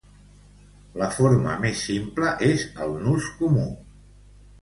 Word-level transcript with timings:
La 1.01 1.09
forma 1.17 1.51
més 1.65 1.83
simple 1.89 2.31
és 2.47 2.65
el 2.87 2.97
nus 3.05 3.27
comú. 3.43 3.67